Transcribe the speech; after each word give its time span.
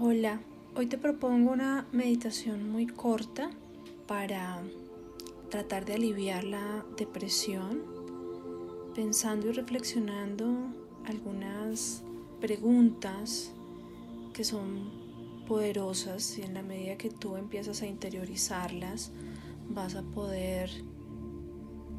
Hola, 0.00 0.38
hoy 0.76 0.86
te 0.86 0.96
propongo 0.96 1.50
una 1.50 1.88
meditación 1.90 2.70
muy 2.70 2.86
corta 2.86 3.50
para 4.06 4.62
tratar 5.50 5.86
de 5.86 5.94
aliviar 5.94 6.44
la 6.44 6.84
depresión, 6.96 7.82
pensando 8.94 9.48
y 9.48 9.52
reflexionando 9.52 10.46
algunas 11.04 12.04
preguntas 12.40 13.50
que 14.32 14.44
son 14.44 14.88
poderosas 15.48 16.38
y 16.38 16.42
en 16.42 16.54
la 16.54 16.62
medida 16.62 16.96
que 16.96 17.10
tú 17.10 17.34
empiezas 17.34 17.82
a 17.82 17.86
interiorizarlas 17.86 19.10
vas 19.68 19.96
a 19.96 20.02
poder 20.02 20.70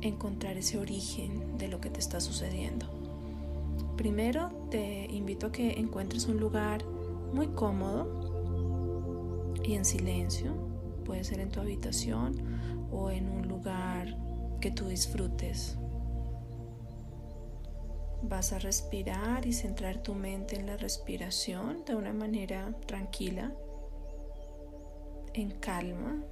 encontrar 0.00 0.56
ese 0.56 0.78
origen 0.78 1.58
de 1.58 1.68
lo 1.68 1.78
que 1.82 1.90
te 1.90 2.00
está 2.00 2.22
sucediendo. 2.22 2.86
Primero 3.98 4.50
te 4.70 5.08
invito 5.12 5.48
a 5.48 5.52
que 5.52 5.72
encuentres 5.72 6.24
un 6.24 6.40
lugar 6.40 6.82
muy 7.32 7.48
cómodo 7.48 8.06
y 9.64 9.74
en 9.74 9.84
silencio. 9.84 10.54
Puede 11.04 11.24
ser 11.24 11.40
en 11.40 11.50
tu 11.50 11.60
habitación 11.60 12.88
o 12.90 13.10
en 13.10 13.28
un 13.28 13.48
lugar 13.48 14.16
que 14.60 14.70
tú 14.70 14.86
disfrutes. 14.86 15.76
Vas 18.22 18.52
a 18.52 18.60
respirar 18.60 19.46
y 19.46 19.52
centrar 19.52 19.98
tu 19.98 20.14
mente 20.14 20.56
en 20.56 20.66
la 20.66 20.76
respiración 20.76 21.84
de 21.84 21.96
una 21.96 22.12
manera 22.12 22.72
tranquila, 22.86 23.52
en 25.34 25.50
calma, 25.58 26.22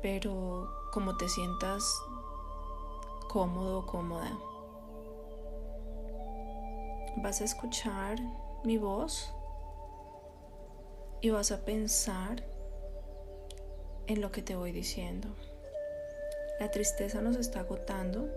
pero 0.00 0.68
como 0.92 1.16
te 1.16 1.28
sientas 1.28 1.82
cómodo 3.28 3.80
o 3.80 3.86
cómoda. 3.86 4.38
Vas 7.16 7.40
a 7.40 7.44
escuchar 7.44 8.18
mi 8.64 8.78
voz 8.78 9.32
y 11.20 11.30
vas 11.30 11.52
a 11.52 11.64
pensar 11.64 12.44
en 14.06 14.20
lo 14.20 14.32
que 14.32 14.42
te 14.42 14.56
voy 14.56 14.72
diciendo. 14.72 15.28
La 16.60 16.70
tristeza 16.70 17.20
nos 17.20 17.36
está 17.36 17.60
agotando, 17.60 18.28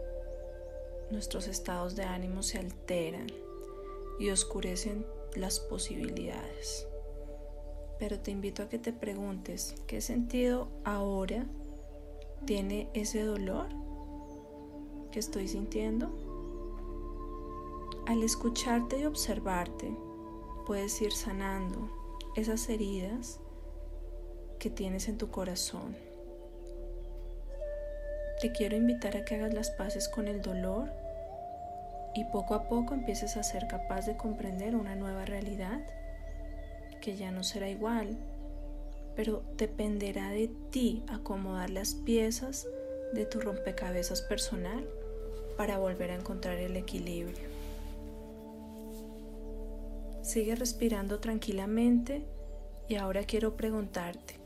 nuestros 1.12 1.48
estados 1.48 1.96
de 1.96 2.04
ánimo 2.04 2.44
se 2.44 2.60
alteran 2.60 3.28
y 4.20 4.30
oscurecen 4.30 5.06
las 5.36 5.60
posibilidades. 5.60 6.88
Pero 8.00 8.20
te 8.20 8.32
invito 8.32 8.64
a 8.64 8.70
que 8.70 8.80
te 8.80 8.94
preguntes, 8.94 9.76
¿qué 9.88 10.02
sentido 10.02 10.68
ahora 10.84 11.46
tiene 12.46 12.90
ese 12.94 13.24
dolor 13.24 13.68
que 15.12 15.20
estoy 15.20 15.48
sintiendo? 15.48 16.10
Al 18.06 18.22
escucharte 18.22 19.00
y 19.00 19.06
observarte, 19.06 19.96
puedes 20.66 21.00
ir 21.02 21.12
sanando 21.12 21.90
esas 22.36 22.68
heridas 22.70 23.40
que 24.60 24.70
tienes 24.70 25.08
en 25.08 25.18
tu 25.18 25.30
corazón. 25.30 25.96
Te 28.42 28.52
quiero 28.52 28.76
invitar 28.76 29.16
a 29.16 29.24
que 29.24 29.36
hagas 29.36 29.54
las 29.54 29.72
paces 29.72 30.10
con 30.10 30.28
el 30.28 30.42
dolor 30.42 30.90
y 32.14 32.26
poco 32.26 32.56
a 32.56 32.68
poco 32.68 32.94
empieces 32.94 33.38
a 33.38 33.44
ser 33.44 33.68
capaz 33.68 34.06
de 34.06 34.18
comprender 34.18 34.76
una 34.76 34.96
nueva 34.96 35.26
realidad 35.26 35.82
que 37.02 37.16
ya 37.16 37.32
no 37.32 37.44
será 37.44 37.70
igual, 37.70 38.18
pero 39.16 39.44
dependerá 39.58 40.32
de 40.32 40.50
ti 40.72 41.04
acomodar 41.08 41.70
las 41.70 41.94
piezas 41.94 42.68
de 43.14 43.26
tu 43.26 43.40
rompecabezas 43.40 44.22
personal 44.22 44.86
para 45.56 45.78
volver 45.78 46.12
a 46.12 46.16
encontrar 46.16 46.58
el 46.58 46.76
equilibrio. 46.76 47.55
Sigue 50.26 50.56
respirando 50.56 51.20
tranquilamente 51.20 52.26
y 52.88 52.96
ahora 52.96 53.26
quiero 53.26 53.56
preguntarte, 53.56 54.40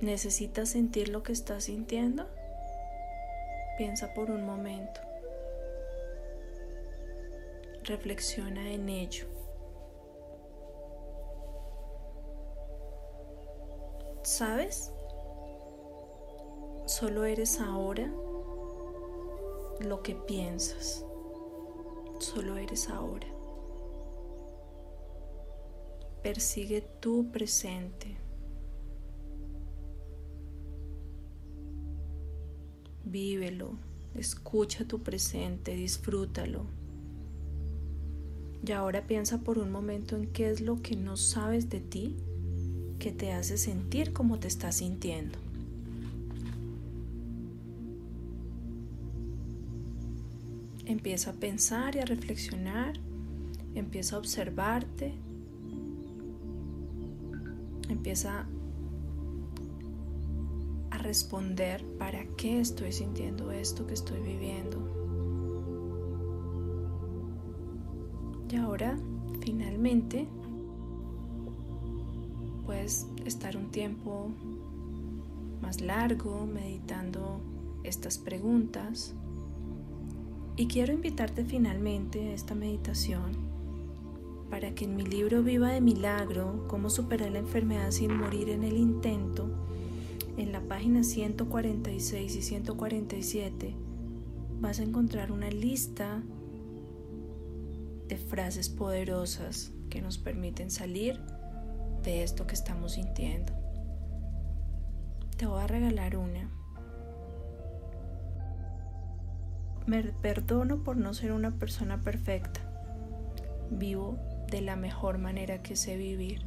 ¿necesitas 0.00 0.70
sentir 0.70 1.10
lo 1.10 1.22
que 1.22 1.32
estás 1.32 1.64
sintiendo? 1.64 2.26
Piensa 3.76 4.14
por 4.14 4.30
un 4.30 4.46
momento. 4.46 4.98
Reflexiona 7.84 8.72
en 8.72 8.88
ello. 8.88 9.26
¿Sabes? 14.22 14.90
Solo 16.86 17.26
eres 17.26 17.60
ahora 17.60 18.10
lo 19.80 20.02
que 20.02 20.14
piensas. 20.14 21.04
Solo 22.20 22.56
eres 22.56 22.88
ahora. 22.88 23.37
Persigue 26.28 26.82
tu 27.00 27.30
presente. 27.32 28.14
Vívelo, 33.02 33.70
escucha 34.14 34.84
tu 34.84 34.98
presente, 35.02 35.74
disfrútalo. 35.74 36.66
Y 38.62 38.72
ahora 38.72 39.06
piensa 39.06 39.38
por 39.38 39.58
un 39.58 39.70
momento 39.72 40.16
en 40.16 40.26
qué 40.26 40.50
es 40.50 40.60
lo 40.60 40.82
que 40.82 40.96
no 40.96 41.16
sabes 41.16 41.70
de 41.70 41.80
ti 41.80 42.14
que 42.98 43.10
te 43.10 43.32
hace 43.32 43.56
sentir 43.56 44.12
como 44.12 44.38
te 44.38 44.48
estás 44.48 44.76
sintiendo. 44.76 45.38
Empieza 50.84 51.30
a 51.30 51.34
pensar 51.40 51.96
y 51.96 52.00
a 52.00 52.04
reflexionar, 52.04 53.00
empieza 53.74 54.16
a 54.16 54.18
observarte 54.18 55.14
empieza 57.88 58.46
a 60.90 60.98
responder 60.98 61.84
para 61.98 62.24
qué 62.36 62.60
estoy 62.60 62.92
sintiendo 62.92 63.50
esto 63.50 63.86
que 63.86 63.94
estoy 63.94 64.20
viviendo. 64.20 64.98
Y 68.50 68.56
ahora, 68.56 68.98
finalmente, 69.40 70.26
puedes 72.64 73.06
estar 73.24 73.56
un 73.56 73.70
tiempo 73.70 74.30
más 75.60 75.80
largo 75.80 76.46
meditando 76.46 77.40
estas 77.84 78.18
preguntas. 78.18 79.14
Y 80.56 80.66
quiero 80.66 80.92
invitarte 80.92 81.44
finalmente 81.44 82.30
a 82.30 82.34
esta 82.34 82.54
meditación 82.54 83.57
para 84.50 84.74
que 84.74 84.84
en 84.84 84.96
mi 84.96 85.04
libro 85.04 85.42
Viva 85.42 85.70
de 85.70 85.80
Milagro, 85.80 86.66
cómo 86.68 86.90
superar 86.90 87.30
la 87.30 87.38
enfermedad 87.38 87.90
sin 87.90 88.16
morir 88.16 88.48
en 88.48 88.64
el 88.64 88.76
intento, 88.76 89.50
en 90.36 90.52
la 90.52 90.60
página 90.60 91.02
146 91.02 92.36
y 92.36 92.42
147 92.42 93.88
vas 94.60 94.80
a 94.80 94.82
encontrar 94.82 95.30
una 95.30 95.50
lista 95.50 96.22
de 98.08 98.16
frases 98.16 98.68
poderosas 98.68 99.72
que 99.90 100.02
nos 100.02 100.18
permiten 100.18 100.70
salir 100.70 101.20
de 102.02 102.22
esto 102.22 102.46
que 102.46 102.54
estamos 102.54 102.92
sintiendo. 102.92 103.52
Te 105.36 105.46
voy 105.46 105.62
a 105.62 105.66
regalar 105.66 106.16
una. 106.16 106.50
Me 109.86 110.02
perdono 110.02 110.82
por 110.82 110.96
no 110.96 111.14
ser 111.14 111.32
una 111.32 111.58
persona 111.58 112.00
perfecta. 112.00 112.60
Vivo 113.70 114.18
de 114.50 114.60
la 114.60 114.76
mejor 114.76 115.18
manera 115.18 115.62
que 115.62 115.76
sé 115.76 115.96
vivir. 115.96 116.40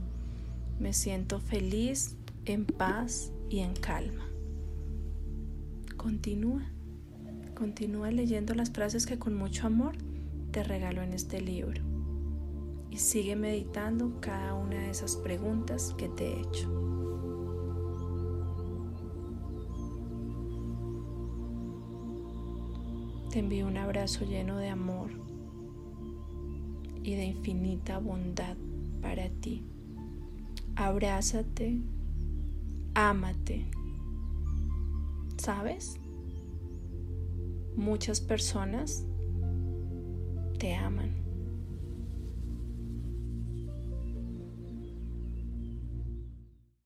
Me 0.80 0.94
siento 0.94 1.40
feliz, 1.40 2.16
en 2.46 2.66
paz 2.66 3.32
y 3.50 3.60
en 3.60 3.74
calma. 3.74 4.28
Continúa, 5.98 6.72
continúa 7.56 8.10
leyendo 8.10 8.56
las 8.56 8.72
frases 8.72 9.06
que 9.06 9.20
con 9.20 9.36
mucho 9.36 9.68
amor 9.68 9.96
te 10.52 10.64
regalo 10.64 11.04
en 11.04 11.14
este 11.14 11.40
libro 11.40 11.82
y 12.90 12.98
sigue 12.98 13.36
meditando 13.36 14.20
cada 14.20 14.56
una 14.56 14.78
de 14.80 14.90
esas 14.90 15.16
preguntas 15.16 15.94
que 15.98 16.10
te 16.10 16.28
he 16.28 16.42
hecho. 16.42 16.70
Te 23.32 23.40
envío 23.40 23.68
un 23.68 23.78
abrazo 23.78 24.26
lleno 24.26 24.58
de 24.58 24.68
amor 24.68 25.31
y 27.04 27.16
de 27.16 27.26
infinita 27.26 27.98
bondad 28.00 28.56
para 29.02 29.30
ti. 29.30 29.64
Abrázate, 30.76 31.80
ámate. 32.94 33.66
¿Sabes? 35.38 36.00
Muchas 37.76 38.22
personas 38.22 39.06
te 40.60 40.76
aman. 40.76 41.21